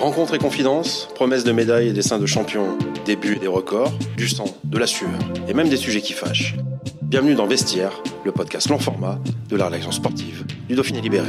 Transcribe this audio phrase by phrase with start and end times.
[0.00, 4.30] Rencontre et confidence, promesses de médailles et dessins de champions, débuts et des records, du
[4.30, 5.10] sang, de la sueur
[5.46, 6.54] et même des sujets qui fâchent.
[7.02, 11.28] Bienvenue dans Vestiaire, le podcast long format de la rédaction sportive du Dauphiné Libéré.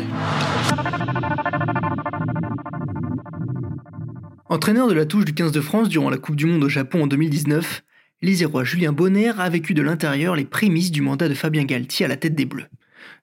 [4.47, 7.03] Entraîneur de la touche du 15 de France durant la Coupe du Monde au Japon
[7.03, 7.83] en 2019,
[8.21, 12.09] l'Isérois Julien Bonner a vécu de l'intérieur les prémices du mandat de Fabien Galtier à
[12.09, 12.67] la tête des Bleus.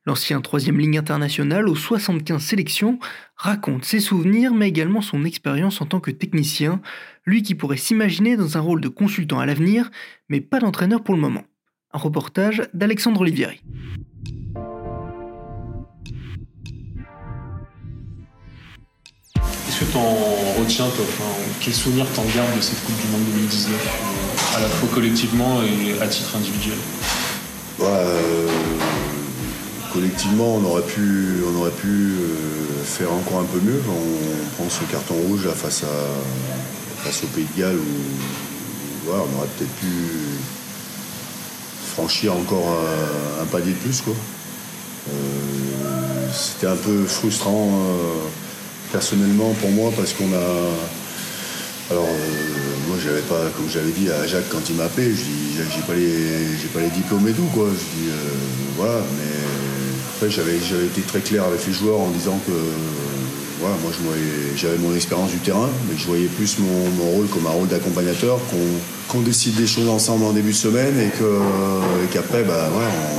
[0.06, 2.98] L'ancien troisième ligne international aux 75 sélections
[3.36, 6.80] raconte ses souvenirs mais également son expérience en tant que technicien,
[7.26, 9.90] lui qui pourrait s'imaginer dans un rôle de consultant à l'avenir,
[10.28, 11.44] mais pas d'entraîneur pour le moment.
[11.92, 13.62] Un reportage d'Alexandre Olivieri.
[19.34, 20.14] Qu'est-ce que t'en
[20.58, 24.60] retiens, toi enfin, Quel souvenir t'en gardes de cette Coupe du Monde 2019, euh, à
[24.60, 26.78] la fois collectivement et à titre individuel?
[27.78, 28.48] Ouais, euh,
[29.98, 33.80] collectivement, on aurait pu, on aurait pu euh, faire encore un peu mieux.
[33.88, 39.74] On prend ce carton rouge face, au Pays de Galles où ouais, on aurait peut-être
[39.80, 39.86] pu
[41.94, 44.02] franchir encore un, un de plus.
[45.08, 45.12] Euh,
[46.32, 48.28] C'était un peu frustrant euh,
[48.92, 51.90] personnellement pour moi parce qu'on a.
[51.90, 52.06] Alors,
[52.86, 55.80] moi, j'avais pas, comme j'avais dit à Jacques quand il m'a appelé, je dis, j'ai
[55.80, 57.66] pas les, j'ai pas les diplômes et tout, quoi.
[57.68, 58.10] Je dis,
[58.76, 59.37] voilà, mais
[60.20, 62.50] après, j'avais, été très clair avec les joueurs en disant que,
[63.60, 63.92] voilà, moi,
[64.56, 68.40] j'avais mon expérience du terrain, mais je voyais plus mon, rôle comme un rôle d'accompagnateur,
[69.08, 72.70] qu'on décide des choses ensemble en début de semaine et et qu'après, bah,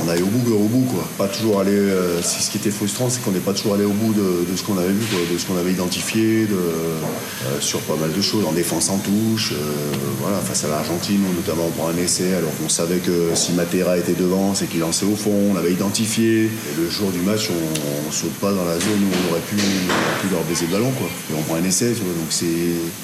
[0.04, 1.04] on aille au bout, au bout, quoi.
[1.18, 3.92] Pas toujours aller, euh, ce qui était frustrant, c'est qu'on n'est pas toujours allé au
[3.92, 7.96] bout de, ce qu'on avait vu, de ce qu'on avait identifié, de, euh, sur pas
[7.96, 9.56] mal de choses, en défense en touche, euh,
[10.20, 14.14] voilà, face à l'Argentine, notamment pour un essai, alors qu'on savait que si Matera était
[14.14, 16.50] devant, c'est qu'il lançait au fond, on l'avait identifié.
[16.78, 19.56] Le jour du match, on, on saute pas dans la zone où on aurait pu,
[19.56, 21.08] on aurait pu leur baiser le ballon, quoi.
[21.30, 21.90] Et on prend un essai.
[21.90, 22.46] Donc c'est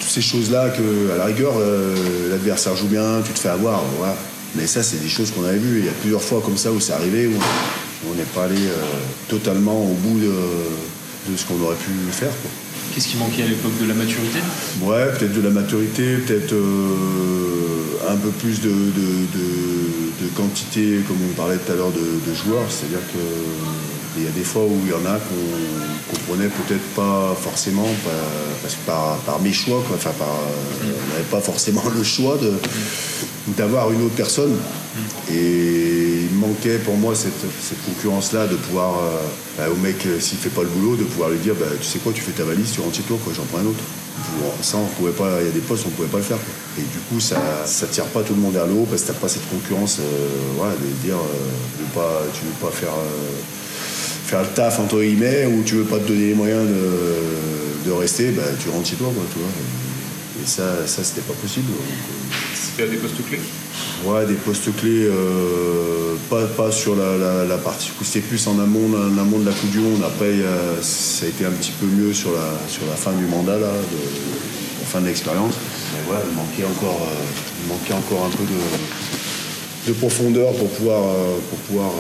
[0.01, 3.83] toutes ces choses-là que, à la rigueur, euh, l'adversaire joue bien, tu te fais avoir,
[3.99, 4.15] voilà.
[4.55, 5.81] Mais ça, c'est des choses qu'on avait vues.
[5.81, 7.33] Il y a plusieurs fois comme ça où c'est arrivé, où
[8.11, 8.83] on n'est pas allé euh,
[9.29, 10.33] totalement au bout de,
[11.33, 12.31] de ce qu'on aurait pu faire.
[12.95, 14.39] Qu'est-ce qui manquait à l'époque de la maturité?
[14.83, 19.27] Ouais, peut-être de la maturité, peut-être euh, un peu plus de, de-
[20.35, 21.99] quantité, comme on parlait tout à l'heure, de,
[22.29, 22.67] de joueurs.
[22.69, 23.19] C'est-à-dire que
[24.17, 27.87] il y a des fois où il y en a qu'on comprenait peut-être pas forcément,
[28.63, 29.97] parce que par, mes choix, quoi.
[29.97, 32.39] Enfin, par, on n'avait pas forcément le choix
[33.49, 34.57] d'avoir une autre personne.
[35.31, 37.33] Et il manquait pour moi cette,
[37.85, 39.21] concurrence-là de pouvoir, euh,
[39.59, 41.87] bah, au mec, euh, s'il fait pas le boulot, de pouvoir lui dire, bah, tu
[41.87, 43.83] sais quoi, tu fais ta valise, tu rentres chez toi, j'en prends un autre.
[44.63, 46.39] Ça, on pouvait pas, il y a des postes, on pouvait pas le faire.
[46.79, 49.09] Et du coup, ça, ça tire pas tout le monde vers le haut parce que
[49.09, 52.75] t'as pas cette concurrence, euh, voilà, de dire, euh, tu veux pas, tu veux pas
[52.75, 53.31] faire, euh,
[54.27, 57.93] faire le taf entre guillemets, ou tu veux pas te donner les moyens de, de
[57.93, 59.49] rester, bah, tu rentres chez toi, quoi, tu vois.
[60.43, 61.71] Et ça, ça c'était pas possible.
[61.73, 63.41] Euh, C'était à des postes clés?
[64.05, 67.91] Ouais, des postes clés, euh, pas, pas sur la, la, la partie.
[68.03, 70.03] C'était plus en amont, en amont de la Coupe du Monde.
[70.05, 73.25] Après, a- ça a été un petit peu mieux sur la, sur la fin du
[73.27, 74.01] mandat, là, de,
[74.81, 75.55] la fin de l'expérience.
[75.95, 80.69] Mais ouais, il manquait encore, euh, il manquait encore un peu de, de profondeur pour
[80.71, 81.91] pouvoir, euh, pour pouvoir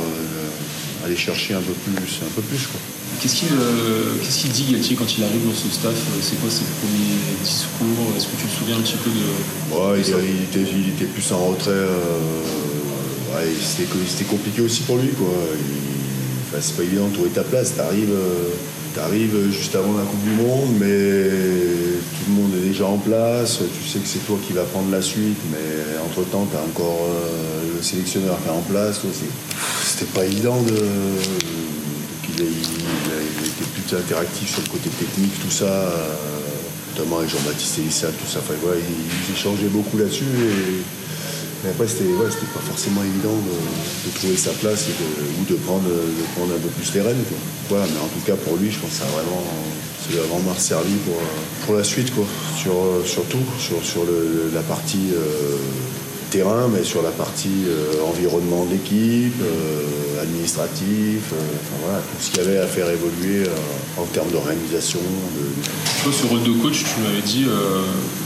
[1.06, 2.20] aller chercher un peu plus.
[2.22, 2.80] Un peu plus quoi.
[3.20, 5.94] Qu'est-ce qu'il euh, qu'est-ce qu'il dit Galtier quand il arrive dans ce staff?
[6.20, 8.12] C'est quoi ses premiers discours?
[8.16, 9.24] Est-ce que tu te souviens un petit peu de...
[9.72, 11.70] Ouais, il, il était, il était plus en retrait.
[11.70, 15.08] euh, ouais, c'était c'était compliqué aussi pour lui.
[15.16, 15.28] quoi.
[16.48, 17.74] Enfin, c'est pas évident de trouver ta place.
[17.74, 18.50] T'arrives euh,
[18.94, 21.30] t'arrives juste avant la Coupe du Monde, mais
[22.20, 23.60] tout le monde est déjà en place.
[23.82, 27.55] Tu sais que c'est toi qui vas prendre la suite, mais entre-temps, t'as encore euh,
[27.76, 29.00] le sélectionneur qui est en place.
[29.84, 30.74] C'était pas évident de.
[32.28, 35.64] il, il a été plus interactif sur le côté technique, tout ça.
[35.64, 36.08] euh,
[36.96, 38.38] notamment avec Jean-Baptiste Elissac, tout ça.
[38.40, 40.24] Enfin, ils, échangeaient beaucoup là-dessus.
[40.24, 40.82] Et,
[41.64, 46.24] mais après, c'était ouais, pas forcément évident de, trouver sa place ou de prendre, de
[46.36, 47.22] prendre un peu plus les rênes.
[47.68, 51.16] Voilà, mais en tout cas, pour lui, je pense que ça a vraiment, servi pour,
[51.66, 52.24] pour la suite, quoi.
[52.56, 52.72] Sur,
[53.04, 55.56] surtout sur, sur le- la partie euh,
[56.30, 57.66] terrain, mais sur la partie
[58.06, 59.42] environnement d'équipe,
[60.20, 63.48] administratif, enfin voilà, tout ce qu'il y avait à faire évoluer
[63.96, 65.00] en termes d'organisation.
[65.00, 66.02] De...
[66.02, 67.46] Toi, ce rôle de coach, tu m'avais dit,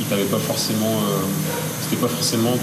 [0.00, 1.00] il t'avait pas forcément,
[1.82, 2.56] c'était pas forcément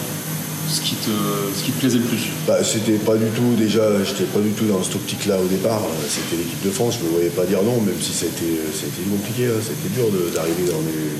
[0.69, 1.11] ce qui te,
[1.55, 4.51] ce qui te plaisait le plus bah, C'était pas du tout, déjà, j'étais pas du
[4.51, 5.81] tout dans cette optique-là au départ.
[6.09, 8.59] C'était l'équipe de France, je me voyais pas dire non, même si c'était
[9.09, 9.59] compliqué, hein.
[9.61, 11.17] c'était dur d'arriver dans les,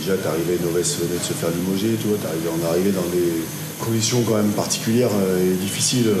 [0.00, 3.44] Déjà, t'arrivais de se faire limoger, tu vois, on arrivait dans des
[3.80, 6.08] conditions quand même particulières euh, et difficiles.
[6.08, 6.14] Euh,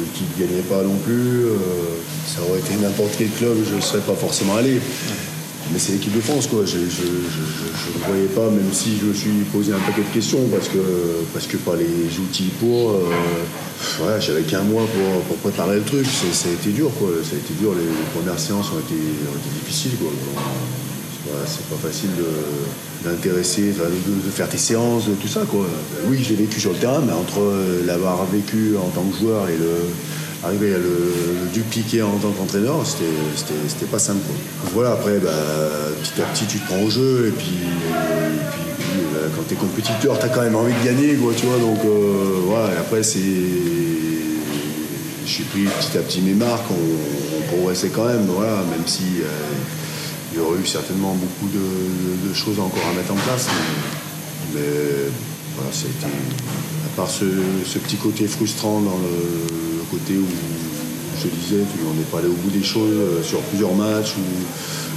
[0.00, 1.44] l'équipe gagnait pas non plus.
[1.44, 1.56] Euh,
[2.26, 4.80] ça aurait été n'importe quel club, je ne serais pas forcément allé.
[5.74, 6.64] Mais c'est l'équipe de France, quoi.
[6.64, 10.68] Je ne voyais pas, même si je me suis posé un paquet de questions, parce
[10.68, 10.78] que,
[11.32, 12.92] parce que pas les outils pour.
[12.92, 14.84] Euh, j'avais qu'un mois
[15.26, 16.06] pour, préparer le truc.
[16.06, 17.08] Ça a été dur, quoi.
[17.28, 17.72] Ça a été dur.
[17.74, 18.94] Les, premières séances ont été,
[19.64, 20.12] difficiles, quoi.
[21.44, 22.10] c'est pas facile
[23.04, 25.66] d'intéresser, de, faire tes séances, tout ça, quoi.
[26.06, 27.40] Oui, je l'ai vécu sur le terrain, mais entre
[27.84, 29.74] l'avoir vécu en tant que joueur et le
[30.44, 31.12] arriver à le,
[31.52, 34.20] dupliquer en tant qu'entraîneur, c'était pas simple.
[34.72, 35.30] Voilà, après, bah,
[36.02, 37.58] petit à petit, tu te prends au jeu, et puis,
[39.12, 41.58] bah, quand tu es compétiteur, tu as quand même envie de gagner, quoi, tu vois,
[41.58, 43.20] donc euh, voilà, et après, c'est.
[45.50, 49.26] Pris petit à petit mes marques, on, progressait quand même, voilà, même si euh,
[50.32, 53.48] il y aurait eu certainement beaucoup de, choses encore à mettre en place.
[54.54, 54.60] Mais,
[55.56, 56.06] voilà, c'était.
[56.06, 57.24] À part ce,
[57.78, 60.26] petit côté frustrant dans le où
[61.22, 64.14] je disais, on n'est pas allé au bout des choses euh, sur plusieurs matchs,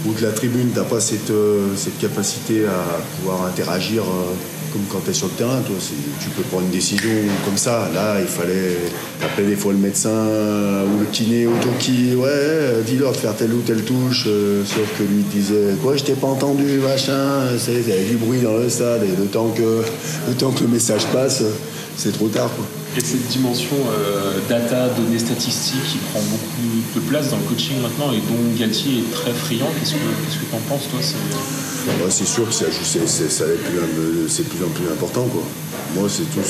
[0.05, 4.33] ou que la tribune, tu n'as pas cette, euh, cette, capacité à pouvoir interagir euh,
[4.71, 5.59] comme quand tu es sur le terrain.
[5.65, 5.75] Toi,
[6.21, 7.09] tu peux prendre une décision
[7.45, 7.89] comme ça.
[7.93, 8.77] Là, il fallait
[9.23, 13.35] appeler des fois le médecin ou le kiné ou tout qui, ouais, dis-leur de faire
[13.35, 14.25] telle ou telle touche.
[14.65, 17.47] sauf que lui disait, quoi, je t'ai pas entendu, machin.
[17.67, 20.69] Il y avait du bruit dans le stade et le temps que le, que le
[20.69, 21.43] message passe,
[21.97, 22.51] c'est trop tard.
[22.55, 22.65] Quoi.
[22.97, 27.79] Et cette dimension euh, data, données statistiques qui prend beaucoup de place dans le coaching
[27.79, 30.99] maintenant et dont Galtier est très friand, qu'est-ce que tu en penses toi
[32.09, 35.25] C'est sûr que c'est de plus en plus important.
[35.25, 35.43] Quoi.
[35.95, 36.41] Moi, c'est tout,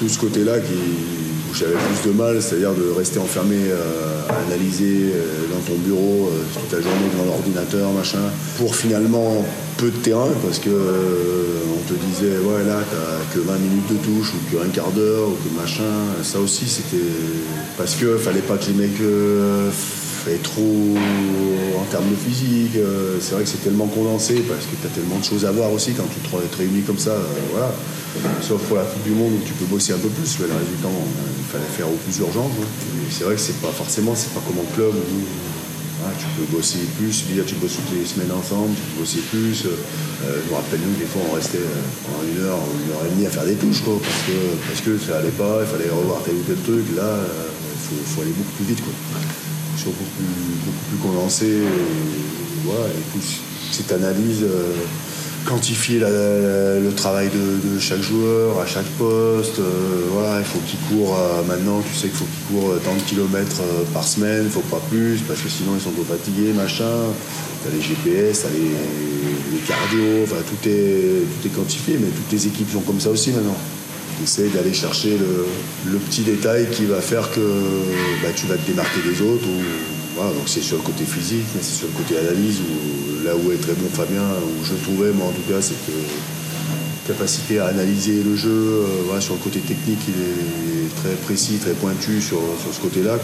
[0.00, 5.12] tout ce côté-là où j'avais plus de mal, c'est-à-dire de rester enfermé euh, à analyser
[5.14, 8.18] euh, dans ton bureau toute la journée devant l'ordinateur, machin,
[8.56, 9.44] pour finalement
[9.78, 13.96] peu de terrain parce que on te disait ouais là t'as que 20 minutes de
[13.96, 15.84] touche ou que un quart d'heure ou que machin.
[16.22, 16.96] Ça aussi c'était
[17.78, 19.70] parce que fallait pas que les mecs euh,
[20.42, 20.94] trop
[21.80, 25.18] en termes de physique euh, c'est vrai que c'est tellement condensé parce que t'as tellement
[25.18, 27.72] de choses à voir aussi quand tu te, réunis comme ça euh, voilà.
[28.42, 30.88] Sauf pour la Coupe du Monde où tu peux bosser un peu plus le résultat
[30.90, 32.50] il fallait faire au plus urgent
[33.10, 35.18] c'est vrai que c'est pas forcément c'est pas comme en club où
[36.18, 39.66] tu peux bosser plus, dire tu bosses toutes les semaines ensemble, tu peux bosser plus.
[39.66, 43.04] Euh, je me rappelle nous des fois on restait euh, pendant une heure, une heure
[43.06, 45.68] et demie à faire des touches quoi, parce que parce que ça allait pas, il
[45.68, 46.84] fallait revoir tel ou tel truc.
[46.96, 48.82] Là, il euh, faut, aller beaucoup plus vite.
[48.82, 50.34] Beaucoup plus,
[50.66, 51.46] beaucoup plus condensé.
[51.46, 53.20] Et,
[53.70, 54.44] cette analyse
[55.48, 59.58] quantifier le travail de, chaque joueur à chaque poste.
[59.60, 62.94] Euh, voilà, il faut qu'il court euh, maintenant, tu sais qu'il faut qu'il court tant
[62.94, 66.04] de kilomètres euh, par semaine, il faut pas plus, parce que sinon ils sont trop
[66.04, 66.92] fatigués, machin.
[67.64, 72.30] T'as les GPS, t'as les, les cardio, enfin tout est, tout est quantifié, mais toutes
[72.30, 73.56] les équipes sont comme ça aussi maintenant.
[74.22, 77.40] Essaye d'aller chercher le, petit détail qui va faire que
[78.22, 79.46] bah, tu vas te démarquer des autres.
[80.16, 82.58] voilà, donc c'est sur le côté physique, mais c'est sur le côté analyse
[83.36, 85.76] où est très bon Fabien, où je trouvais, moi en tout cas, cette
[87.08, 88.50] capacité à analyser le jeu.
[88.50, 92.38] Euh, sur le côté technique, il est très précis, très pointu sur,
[92.70, 93.18] ce côté-là.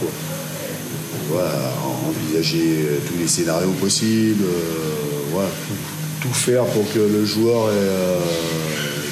[2.08, 5.46] envisager tous les scénarios possibles, euh,
[6.20, 8.18] tout, faire pour que le joueur euh,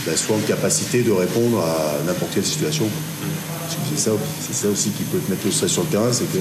[0.07, 2.89] ben, soit en capacité de répondre à n'importe quelle situation.
[3.69, 4.11] C'est ça,
[4.51, 6.39] ça aussi qui peut te mettre le stress sur le terrain, c'est que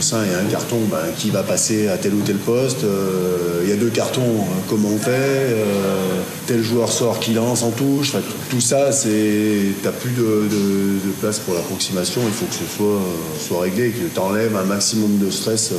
[0.00, 2.84] il y a un carton, ben, qui va passer à tel ou tel poste.
[2.84, 7.32] Euh, il y a deux cartons, hein, comment on fait euh, Tel joueur sort, qui
[7.32, 8.12] lance en touche.
[8.50, 12.20] tout ça, c'est t'as plus de, place pour l'approximation.
[12.26, 13.00] Il faut que ce soit,
[13.40, 15.70] soit réglé, que tu enlèves un maximum de stress.
[15.72, 15.76] Euh,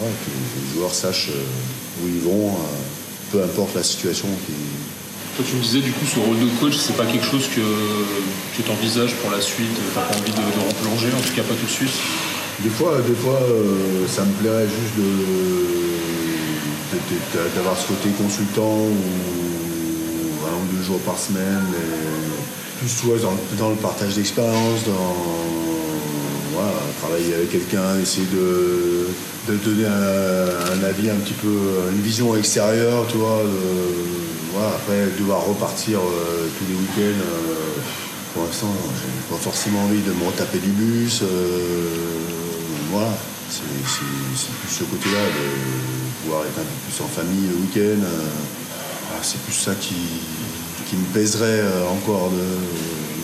[0.00, 1.30] que les joueurs sachent
[2.02, 2.56] où ils vont,
[3.30, 4.26] peu importe la situation.
[5.36, 7.60] Toi, tu me disais, du coup, ce rôle de coach, c'est pas quelque chose que,
[8.60, 11.66] tu envisages pour la suite, t'as pas envie de replonger, en tout cas pas tout
[11.66, 11.92] de suite?
[12.62, 15.02] Des fois, des fois euh, ça me plairait juste de,
[17.56, 21.66] d'avoir ce côté consultant ou un ou deux jours par semaine.
[22.78, 23.16] plus toi
[23.58, 25.16] dans, le partage d'expérience, dans,
[26.52, 29.08] voilà, travailler avec quelqu'un, essayer de,
[29.48, 31.48] de donner un, avis un petit peu,
[31.92, 33.42] une vision extérieure, tu vois.
[34.52, 37.80] voilà, après, devoir repartir euh, tous les week-ends, euh,
[38.34, 41.22] pour l'instant, j'ai pas forcément envie de me retaper du bus.
[42.92, 43.10] Voilà,
[43.50, 48.06] c'est plus ce côté-là, de pouvoir être un peu plus en famille le week-end.
[49.10, 49.96] Ah, c'est plus ça qui,
[50.86, 52.44] qui me pèserait encore de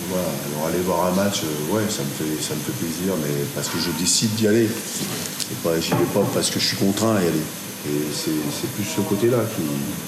[0.09, 3.13] voilà, alors aller voir un match, euh, ouais, ça me, fait, ça me fait plaisir,
[3.21, 4.65] mais parce que je décide d'y aller.
[4.65, 7.43] Et pas, j'y vais pas parce que je suis contraint à y aller.
[7.87, 9.39] Et c'est plus ce côté-là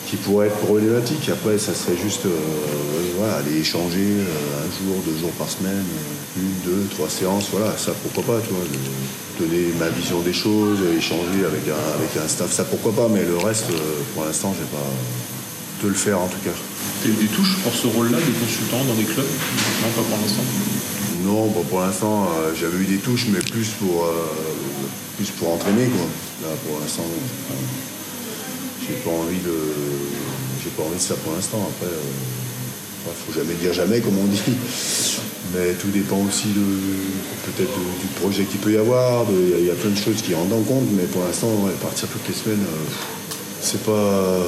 [0.06, 1.28] qui, pourrait être problématique.
[1.28, 5.84] Après, ça serait juste euh, aller échanger euh, un jour, deux jours par semaine,
[6.36, 8.64] une, deux, trois séances, voilà, ça pourquoi pas, tu vois,
[9.38, 13.24] donner ma vision des choses, échanger avec un, avec un staff, ça pourquoi pas, mais
[13.24, 13.66] le reste,
[14.14, 14.84] pour l'instant, j'ai pas
[15.82, 16.54] de le faire en tout cas.
[17.02, 19.24] Tu as eu des touches pour ce rôle-là, des consultants dans des clubs?
[19.24, 20.42] Non, pas pour l'instant
[21.24, 24.28] Non, pour l'instant, euh, j'avais eu des touches, mais plus pour, euh,
[25.16, 25.86] plus pour entraîner.
[25.86, 26.06] Quoi.
[26.42, 27.04] Là, pour l'instant,
[28.80, 29.56] j'ai pas envie de.
[30.62, 31.68] J'ai pas envie de ça pour l'instant.
[31.68, 34.40] Après, il euh, faut jamais dire jamais, comme on dit.
[35.54, 36.64] Mais tout dépend aussi de
[37.44, 39.26] peut-être du projet qu'il peut y avoir.
[39.58, 41.48] Il y, a plein de choses qui rendent en compte, mais pour l'instant,
[41.82, 42.64] partir toutes les semaines
[43.60, 44.40] c'est pas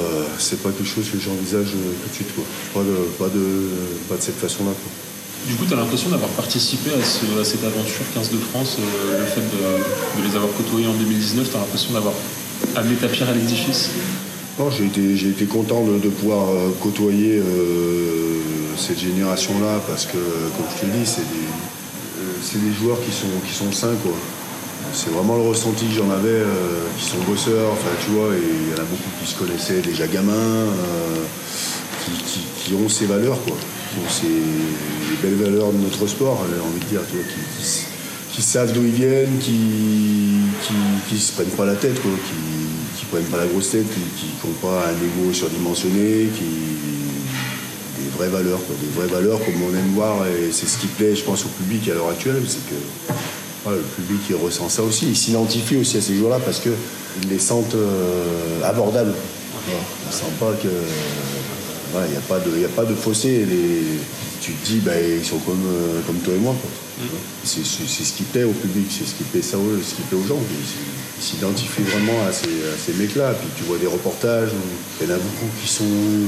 [0.63, 2.43] pas quelque chose que j'envisage tout de suite quoi.
[2.73, 3.69] Pas de pas de
[4.09, 4.71] pas de cette façon là
[5.47, 7.03] Du coup, tu as l'impression d'avoir participé à,
[7.43, 9.61] cette aventure 15 de France, euh, le fait de,
[10.21, 12.13] les avoir côtoyés en 2019, tu as l'impression d'avoir
[12.75, 13.89] amené ta pierre à l'édifice?
[14.59, 18.39] Non, j'ai été, j'ai été content de, pouvoir euh, côtoyer euh,
[18.77, 21.47] cette génération-là parce que, comme je te le dis, c'est des,
[22.43, 23.95] c'est des joueurs qui sont, qui sont sains.
[24.03, 24.13] Quoi
[24.93, 28.41] c'est vraiment le ressenti que j'en avais, euh, qui sont bosseurs, enfin tu vois, et
[28.41, 31.23] il y en a beaucoup qui se connaissaient déjà gamins, euh,
[32.63, 36.79] qui, ont ces valeurs, quoi, qui ont ces belles valeurs de notre sport, j'ai envie
[36.79, 37.92] de dire, tu vois, qui,
[38.41, 40.41] savent d'où ils viennent, qui,
[41.09, 43.85] qui, se prennent pas la tête, quoi, qui, qui prennent pas la grosse tête,
[44.17, 46.73] qui n'ont pas un ego surdimensionné, qui
[48.01, 50.87] des vraies valeurs, quoi, des vraies valeurs comme on aime voir, et c'est ce qui
[50.87, 53.13] plaît, je pense, au public à l'heure actuelle, c'est que
[53.71, 55.07] le public il ressent ça aussi.
[55.09, 59.13] Il s'identifie aussi à ces joueurs-là parce qu'ils les sentent euh, abordables.
[59.67, 60.67] On ne sent pas que.
[61.95, 63.45] Il n'y a, pas de, a pas de fossé.
[64.43, 66.53] Tu te dis, bah, ils sont comme, euh, comme toi et moi.
[66.53, 67.03] Mm.
[67.43, 70.27] C'est ce qui plaît au public, c'est ce qui plaît ça, ce qui plaît aux
[70.27, 70.39] gens.
[71.17, 73.33] Ils s'identifient vraiment à ces, mecs-là.
[73.33, 74.49] Puis tu vois des reportages,
[75.01, 75.85] il y en a beaucoup qui sont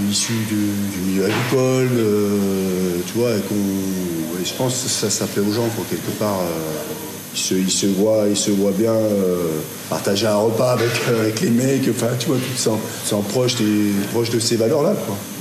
[0.09, 3.41] issus du, milieu agricole, euh, tu vois, et,
[4.45, 6.39] je pense que ça, ça plaît aux gens, quelque part
[7.35, 11.49] il se, voit, il se voit bien euh, partager un repas avec, euh, avec les
[11.49, 12.71] mecs, enfin tu vois, tout ça,
[13.03, 13.55] c'est proche,
[14.13, 14.93] proche de ces valeurs-là.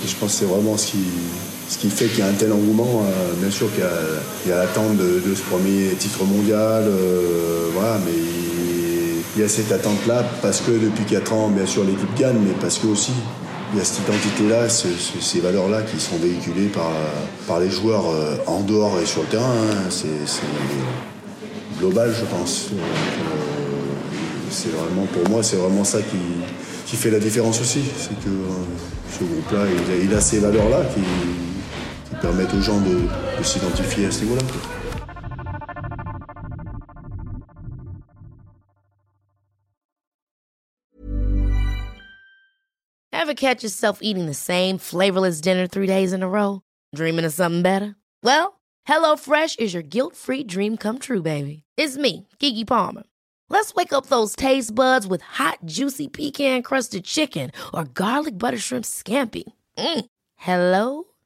[0.07, 0.99] je pense que c'est vraiment ce qui,
[1.69, 3.05] ce qui fait qu'il y a un tel engouement.
[3.05, 3.85] Euh, bien sûr qu'il
[4.51, 6.85] y a, l'attente de, ce premier titre mondial,
[7.73, 8.13] voilà, mais
[9.37, 12.55] il y a cette attente-là parce que depuis 4 ans, bien sûr, l'équipe gagne, mais
[12.61, 13.13] parce que aussi
[13.73, 16.93] il y a cette identité-là, ces valeurs-là qui sont véhiculées par,
[17.49, 18.05] par les joueurs
[18.47, 19.51] en dehors et sur le terrain.
[19.51, 19.91] Hein.
[19.91, 20.07] C'est
[21.79, 22.69] global, je pense.
[22.73, 22.77] Euh,
[24.51, 26.17] c'est vraiment, pour moi, c'est vraiment ça qui,
[26.87, 27.83] qui, fait la différence aussi.
[27.99, 28.63] C'est que euh,
[29.13, 29.65] ce groupe-là,
[30.03, 31.01] il, a ces valeurs-là qui,
[32.25, 34.43] qui, permettent aux gens de, de s'identifier à ce niveau-là.
[43.13, 46.61] Ever catch yourself eating the same flavorless dinner three days in a row?
[46.95, 47.97] Dreaming of something better?
[48.23, 51.65] Well, HelloFresh is your guilt-free dream come true, baby.
[51.79, 53.05] It's me, Kiki Palmer.
[53.49, 58.59] Let's wake up those taste buds with hot, juicy pecan crusted chicken or garlic butter
[58.59, 59.45] shrimp scampi.
[59.79, 60.05] Mm.
[60.37, 61.05] Hello